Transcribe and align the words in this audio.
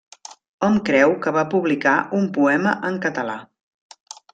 Hom 0.67 0.79
creu 0.87 1.13
que 1.27 1.35
va 1.37 1.45
publicar 1.53 1.95
un 2.23 2.27
poema 2.41 2.77
en 2.91 3.01
català. 3.09 3.41